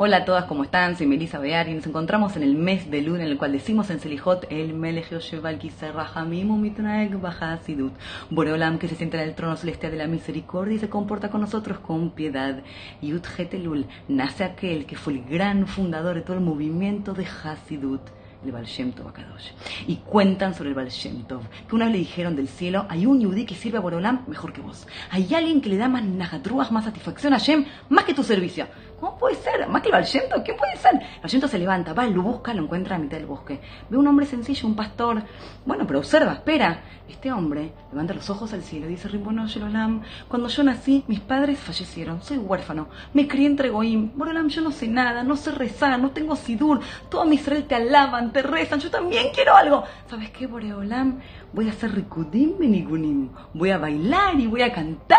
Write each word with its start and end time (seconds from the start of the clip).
Hola 0.00 0.18
a 0.18 0.24
todas, 0.24 0.44
¿cómo 0.44 0.62
están? 0.62 0.96
Soy 0.96 1.08
Melissa 1.08 1.40
Bear 1.40 1.68
y 1.68 1.74
nos 1.74 1.84
encontramos 1.84 2.36
en 2.36 2.44
el 2.44 2.54
mes 2.54 2.88
de 2.88 3.02
luna 3.02 3.24
en 3.24 3.30
el 3.30 3.36
cual 3.36 3.50
decimos 3.50 3.90
en 3.90 3.98
Selijot 3.98 4.46
el 4.48 4.72
Melech 4.72 5.10
Yoshev 5.10 5.44
al 5.44 5.58
Bahasidut. 7.20 7.92
Boreolam 8.30 8.78
que 8.78 8.86
se 8.86 8.94
sienta 8.94 9.20
en 9.20 9.28
el 9.28 9.34
trono 9.34 9.56
celestial 9.56 9.90
de 9.90 9.98
la 9.98 10.06
misericordia 10.06 10.76
y 10.76 10.78
se 10.78 10.88
comporta 10.88 11.30
con 11.30 11.40
nosotros 11.40 11.80
con 11.80 12.10
piedad. 12.10 12.62
Yud 13.02 13.24
Hetelul 13.36 13.86
nace 14.06 14.44
aquel 14.44 14.86
que 14.86 14.94
fue 14.94 15.14
el 15.14 15.24
gran 15.24 15.66
fundador 15.66 16.14
de 16.14 16.22
todo 16.22 16.36
el 16.36 16.44
movimiento 16.44 17.12
de 17.12 17.26
Hasidut 17.26 18.02
el 18.44 18.52
Baal 18.52 18.66
Shem 18.66 18.92
Tov. 18.92 19.12
Y 19.86 19.96
cuentan 19.96 20.54
sobre 20.54 20.70
el 20.70 20.74
Baal 20.74 20.88
que 20.88 21.74
una 21.74 21.86
vez 21.86 21.92
le 21.92 21.98
dijeron 21.98 22.36
del 22.36 22.48
cielo, 22.48 22.86
hay 22.88 23.06
un 23.06 23.20
yudí 23.20 23.44
que 23.44 23.54
sirve 23.54 23.78
a 23.78 23.80
Boreolam 23.80 24.24
mejor 24.26 24.52
que 24.52 24.60
vos. 24.60 24.86
Hay 25.10 25.32
alguien 25.34 25.60
que 25.60 25.68
le 25.68 25.76
da 25.76 25.88
más 25.88 26.04
najatruas, 26.04 26.70
más 26.72 26.84
satisfacción 26.84 27.34
a 27.34 27.38
Shem, 27.38 27.64
más 27.88 28.04
que 28.04 28.14
tu 28.14 28.22
servicio. 28.22 28.66
¿Cómo 29.00 29.16
puede 29.16 29.36
ser? 29.36 29.68
¿Más 29.68 29.80
que 29.80 29.88
el 29.88 29.92
Valshento? 29.92 30.42
¿Qué 30.42 30.54
puede 30.54 30.76
ser? 30.76 31.00
El 31.22 31.48
se 31.48 31.58
levanta, 31.58 31.92
va, 31.92 32.06
lo 32.06 32.22
busca, 32.22 32.52
lo 32.52 32.64
encuentra 32.64 32.96
a 32.96 32.98
mitad 32.98 33.16
del 33.16 33.26
bosque. 33.26 33.60
Ve 33.88 33.96
un 33.96 34.06
hombre 34.08 34.26
sencillo, 34.26 34.66
un 34.66 34.74
pastor. 34.74 35.22
Bueno, 35.64 35.86
pero 35.86 36.00
observa, 36.00 36.32
espera. 36.32 36.82
Este 37.08 37.32
hombre 37.32 37.72
levanta 37.90 38.12
los 38.12 38.28
ojos 38.28 38.52
al 38.52 38.62
cielo 38.62 38.86
y 38.86 38.90
dice, 38.90 39.08
Rimbono 39.08 39.46
Shelolam, 39.46 40.02
cuando 40.28 40.48
yo 40.48 40.62
nací, 40.62 41.04
mis 41.06 41.20
padres 41.20 41.58
fallecieron, 41.58 42.22
soy 42.22 42.36
huérfano, 42.36 42.88
me 43.14 43.26
crié 43.26 43.46
entre 43.46 43.70
Goim. 43.70 44.10
Borolam, 44.14 44.48
yo 44.48 44.60
no 44.60 44.72
sé 44.72 44.88
nada, 44.88 45.22
no 45.22 45.36
sé 45.36 45.52
rezar, 45.52 45.98
no 45.98 46.10
tengo 46.10 46.36
sidur, 46.36 46.80
todo 47.08 47.24
mi 47.24 47.36
Israel 47.36 47.64
te 47.64 47.76
alaban, 47.76 48.27
te 48.30 48.42
rezan, 48.42 48.80
yo 48.80 48.90
también 48.90 49.28
quiero 49.34 49.54
algo. 49.54 49.84
¿Sabes 50.08 50.30
qué, 50.30 50.46
Boreolam? 50.46 51.20
Voy 51.52 51.68
a 51.68 51.70
hacer 51.70 51.94
rikudim 51.94 52.58
benigunim, 52.58 53.30
voy 53.54 53.70
a 53.70 53.78
bailar 53.78 54.38
y 54.38 54.46
voy 54.46 54.62
a 54.62 54.72
cantar 54.72 55.18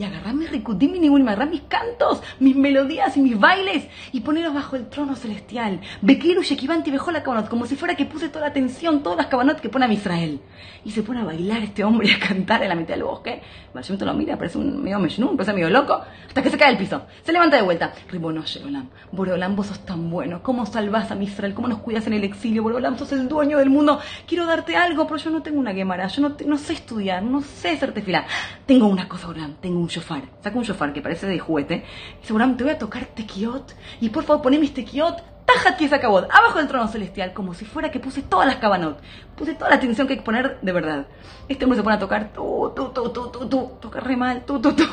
y 0.00 0.04
agarrar 0.04 0.34
mis 0.34 0.50
ricutim 0.50 0.94
y 0.94 1.20
agarrar 1.20 1.50
mis 1.50 1.60
cantos, 1.62 2.22
mis 2.38 2.56
melodías 2.56 3.14
y 3.18 3.20
mis 3.20 3.38
bailes 3.38 3.86
y 4.12 4.20
ponerlos 4.20 4.54
bajo 4.54 4.76
el 4.76 4.88
trono 4.88 5.14
celestial. 5.14 5.80
Bekiru 6.00 6.42
Shekivanti 6.42 6.90
bejó 6.90 7.10
la 7.10 7.22
cabanot, 7.22 7.50
como 7.50 7.66
si 7.66 7.76
fuera 7.76 7.94
que 7.94 8.06
puse 8.06 8.30
toda 8.30 8.46
la 8.46 8.46
atención, 8.46 9.02
todas 9.02 9.18
las 9.18 9.26
cabanot 9.26 9.60
que 9.60 9.68
pone 9.68 9.84
a 9.84 9.92
Israel. 9.92 10.40
Y 10.86 10.92
se 10.92 11.02
pone 11.02 11.20
a 11.20 11.24
bailar 11.24 11.62
este 11.62 11.84
hombre 11.84 12.08
y 12.08 12.12
a 12.12 12.18
cantar 12.18 12.62
en 12.62 12.70
la 12.70 12.74
mitad 12.74 12.94
del 12.94 13.04
bosque. 13.04 13.42
Valshemto 13.74 14.06
lo 14.06 14.14
mira, 14.14 14.38
parece 14.38 14.56
un 14.56 14.82
medio 14.82 14.98
mejnun, 14.98 15.36
parece 15.36 15.52
medio 15.52 15.68
loco, 15.68 16.00
hasta 16.26 16.42
que 16.42 16.48
se 16.48 16.56
cae 16.56 16.68
al 16.68 16.78
piso. 16.78 17.02
Se 17.22 17.32
levanta 17.32 17.56
de 17.56 17.62
vuelta. 17.62 17.92
Ribonoche, 18.08 18.64
Olam. 18.64 18.88
Boreolam, 19.12 19.54
vos 19.54 19.66
sos 19.66 19.84
tan 19.84 20.08
bueno. 20.08 20.42
¿Cómo 20.42 20.64
salvás 20.64 21.10
a 21.10 21.14
mi 21.14 21.26
Israel? 21.26 21.52
¿Cómo 21.52 21.68
nos 21.68 21.80
cuidas 21.80 22.06
en 22.06 22.14
el 22.14 22.24
exilio? 22.24 22.62
Boreolam, 22.62 22.96
sos 22.96 23.12
el 23.12 23.28
dueño 23.28 23.58
del 23.58 23.68
mundo. 23.68 24.00
Quiero 24.26 24.46
darte 24.46 24.76
algo, 24.76 25.06
pero 25.06 25.18
yo 25.18 25.30
no 25.30 25.42
tengo 25.42 25.60
una 25.60 25.72
guemara. 25.72 26.06
Yo 26.06 26.22
no, 26.22 26.36
no 26.46 26.56
sé 26.56 26.72
estudiar, 26.72 27.22
no 27.22 27.42
sé 27.42 27.72
hacerte 27.72 28.00
fila. 28.00 28.24
Tengo 28.64 28.86
una 28.86 29.06
cosa, 29.06 29.26
Boreolam, 29.26 29.56
tengo 29.60 29.78
un 29.78 29.89
shofar. 29.90 30.22
Saca 30.42 30.56
un 30.56 30.64
shofar 30.64 30.92
que 30.92 31.02
parece 31.02 31.26
de 31.26 31.38
juguete. 31.38 31.84
Y 32.22 32.26
seguramente 32.26 32.58
te 32.58 32.64
voy 32.64 32.72
a 32.72 32.78
tocar 32.78 33.04
tequiot. 33.06 33.74
Y 34.00 34.08
por 34.08 34.24
favor, 34.24 34.42
poné 34.42 34.58
mis 34.58 34.72
tequiot. 34.72 35.22
Tajat 35.52 35.76
que 35.76 35.92
acabó 35.92 36.18
abajo 36.18 36.58
del 36.58 36.68
trono 36.68 36.86
celestial, 36.86 37.32
como 37.32 37.54
si 37.54 37.64
fuera 37.64 37.90
que 37.90 37.98
puse 37.98 38.22
todas 38.22 38.46
las 38.46 38.56
cabanot. 38.56 39.00
Puse 39.36 39.54
toda 39.54 39.70
la 39.70 39.76
atención 39.76 40.06
que 40.06 40.12
hay 40.12 40.18
que 40.20 40.24
poner 40.24 40.60
de 40.60 40.72
verdad. 40.72 41.06
Este 41.48 41.64
hombre 41.64 41.76
se 41.76 41.82
pone 41.82 41.96
a 41.96 41.98
tocar 41.98 42.32
tú, 42.32 42.72
tú, 42.76 42.90
tú, 42.90 43.10
tú, 43.10 43.30
tú, 43.30 43.48
tú, 43.48 43.70
toca 43.80 43.98
re 43.98 44.16
mal, 44.16 44.44
tú, 44.44 44.60
tú, 44.60 44.72
tú, 44.74 44.84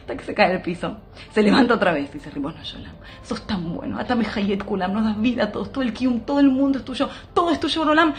hasta 0.00 0.16
que 0.16 0.24
se 0.24 0.34
cae 0.34 0.52
al 0.52 0.62
piso. 0.62 0.96
Se 1.32 1.42
levanta 1.42 1.74
otra 1.74 1.92
vez 1.92 2.10
y 2.10 2.14
dice, 2.14 2.30
Ribono 2.30 2.60
Yolam, 2.60 2.94
sos 3.22 3.46
tan 3.46 3.72
bueno, 3.72 4.00
atame 4.00 4.26
Hayet 4.34 4.64
Kulam, 4.64 4.92
nos 4.92 5.04
das 5.04 5.20
vida 5.20 5.44
a 5.44 5.52
todos, 5.52 5.70
todo 5.70 5.84
el 5.84 5.92
Kium, 5.92 6.20
todo 6.20 6.40
el 6.40 6.50
mundo 6.50 6.78
es 6.78 6.84
tuyo, 6.84 7.08
todo 7.32 7.52
es 7.52 7.60
tuyo, 7.60 7.84
Rolam. 7.84 8.12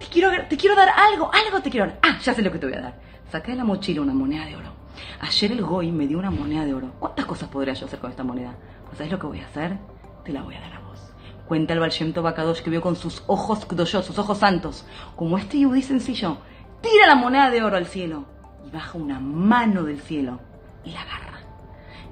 Te 0.00 0.06
quiero, 0.06 0.30
te 0.48 0.56
quiero 0.56 0.74
dar 0.74 0.88
algo, 0.88 1.30
algo 1.32 1.60
te 1.60 1.70
quiero 1.70 1.86
dar. 1.86 1.98
Ah, 2.02 2.18
ya 2.20 2.34
sé 2.34 2.42
lo 2.42 2.50
que 2.50 2.58
te 2.58 2.66
voy 2.66 2.74
a 2.74 2.80
dar. 2.80 2.94
Saca 3.30 3.52
de 3.52 3.58
la 3.58 3.64
mochila 3.64 4.00
una 4.00 4.14
moneda 4.14 4.46
de 4.46 4.56
oro 4.56 4.75
Ayer 5.20 5.52
el 5.52 5.62
Goy 5.62 5.92
me 5.92 6.06
dio 6.06 6.18
una 6.18 6.30
moneda 6.30 6.64
de 6.64 6.74
oro. 6.74 6.92
¿Cuántas 6.98 7.26
cosas 7.26 7.48
podría 7.48 7.74
yo 7.74 7.86
hacer 7.86 7.98
con 7.98 8.10
esta 8.10 8.24
moneda? 8.24 8.56
Pues 8.86 8.98
¿sabes 8.98 9.12
lo 9.12 9.18
que 9.18 9.26
voy 9.26 9.40
a 9.40 9.46
hacer? 9.46 9.78
Te 10.24 10.32
la 10.32 10.42
voy 10.42 10.54
a 10.54 10.60
dar 10.60 10.74
a 10.74 10.80
vos. 10.80 11.00
Cuenta 11.46 11.72
el 11.72 11.80
Baal 11.80 11.92
Bakadosh 12.14 12.62
que 12.62 12.70
vio 12.70 12.80
con 12.80 12.96
sus 12.96 13.22
ojos 13.26 13.66
kdoshot, 13.66 14.04
sus 14.04 14.18
ojos 14.18 14.38
santos, 14.38 14.84
como 15.14 15.38
este 15.38 15.60
yudí 15.60 15.82
sencillo, 15.82 16.38
tira 16.80 17.06
la 17.06 17.14
moneda 17.14 17.50
de 17.50 17.62
oro 17.62 17.76
al 17.76 17.86
cielo 17.86 18.24
y 18.66 18.70
baja 18.70 18.98
una 18.98 19.20
mano 19.20 19.84
del 19.84 20.00
cielo 20.00 20.40
y 20.84 20.90
la 20.90 21.02
agarra. 21.02 21.26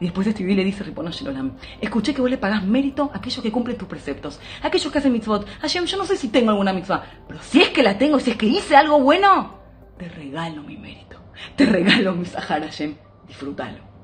Y 0.01 0.05
después 0.05 0.27
este 0.27 0.43
yudí 0.43 0.55
le 0.55 0.65
dice, 0.65 0.85
Ripono 0.85 1.11
Shelolam, 1.11 1.57
escuché 1.81 2.15
que 2.15 2.21
vos 2.21 2.31
le 2.31 2.39
pagás 2.39 2.65
mérito 2.65 3.11
a 3.13 3.19
aquellos 3.19 3.43
que 3.43 3.53
cumplen 3.53 3.79
tus 3.79 3.89
preceptos, 3.89 4.41
a 4.63 4.67
aquellos 4.67 4.93
que 4.93 4.99
hacen 4.99 5.13
mitzvot. 5.13 5.47
Hashem, 5.61 5.85
yo 5.87 5.97
no 5.97 6.05
sé 6.05 6.17
si 6.17 6.29
tengo 6.29 6.51
alguna 6.51 6.73
mitzvah, 6.73 7.05
pero 7.27 7.41
si 7.41 7.63
es 7.63 7.71
que 7.71 7.83
la 7.83 7.97
tengo, 7.97 8.19
si 8.19 8.33
es 8.33 8.37
que 8.37 8.47
hice 8.47 8.77
algo 8.77 9.01
bueno, 9.01 9.59
te 9.97 10.09
regalo 10.09 10.63
mi 10.63 10.77
mérito. 10.77 11.24
Te 11.57 11.67
regalo 11.67 12.15
mi 12.15 12.25
Sahara 12.25 12.67
Hashem, 12.67 12.95
disfrútalo. 13.27 13.95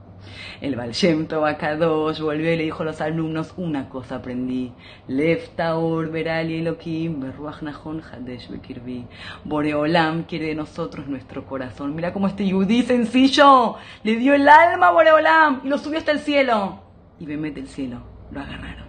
El 0.61 0.77
Baal 0.77 0.93
Shem 0.93 1.27
volvió 1.27 2.53
y 2.53 2.57
le 2.57 2.65
dijo 2.65 2.83
a 2.83 2.87
los 2.87 3.01
alumnos, 3.01 3.55
una 3.57 3.89
cosa 3.89 4.17
aprendí. 4.17 4.73
Leftaur, 5.09 6.11
Berali, 6.11 6.59
Elohim, 6.59 7.21
Berruach 7.21 7.63
Nahon, 7.63 8.03
Hadesh, 8.03 8.51
Bekirbi. 8.51 9.07
Boreolam 9.45 10.25
quiere 10.25 10.49
de 10.49 10.55
nosotros 10.55 11.07
nuestro 11.07 11.47
corazón. 11.47 11.95
Mira 11.95 12.13
cómo 12.13 12.27
este 12.27 12.47
yudí 12.47 12.83
sencillo 12.83 13.77
le 14.03 14.17
dio 14.17 14.35
el 14.35 14.49
alma 14.49 14.89
a 14.89 14.93
Boreolam 14.93 15.63
y 15.65 15.69
lo 15.69 15.79
subió 15.79 15.99
hasta 15.99 16.13
el 16.13 16.21
cielo. 16.21 16.83
Y 17.19 17.27
Bemet 17.27 17.57
el 17.57 17.69
cielo 17.69 18.03
lo 18.31 18.41
agarraron. 18.41 18.80